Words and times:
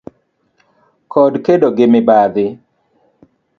kod 1.11 1.33
kedo 1.45 1.67
gi 1.77 1.85
mibadhi. 1.93 2.47